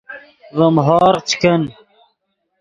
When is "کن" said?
1.41-1.61